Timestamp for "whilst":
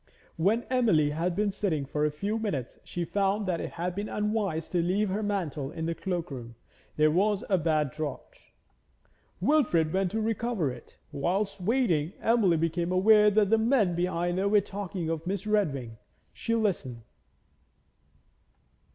11.11-11.61